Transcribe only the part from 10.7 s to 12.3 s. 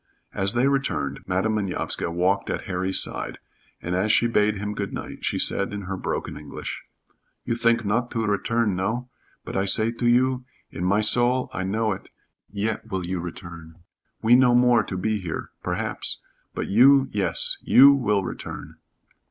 in my soul I know it